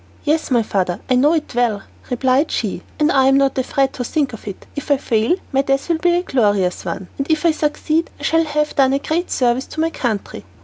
"Yes, 0.23 0.49
my 0.49 0.63
father, 0.63 0.99
I 1.11 1.13
know 1.13 1.33
it 1.35 1.53
well," 1.53 1.83
replied 2.09 2.49
she, 2.49 2.81
"and 2.99 3.11
I 3.11 3.27
am 3.27 3.37
not 3.37 3.55
afraid 3.59 3.93
to 3.93 4.03
think 4.03 4.33
of 4.33 4.47
it. 4.47 4.65
If 4.75 4.89
I 4.89 4.97
fail, 4.97 5.35
my 5.51 5.61
death 5.61 5.89
will 5.89 5.99
be 5.99 6.15
a 6.15 6.23
glorious 6.23 6.83
one, 6.85 7.07
and 7.19 7.29
if 7.29 7.45
I 7.45 7.51
succeed 7.51 8.09
I 8.19 8.23
shall 8.23 8.43
have 8.45 8.75
done 8.75 8.93
a 8.93 8.97
great 8.97 9.29
service 9.29 9.67
to 9.67 9.79
my 9.79 9.91
country." 9.91 10.43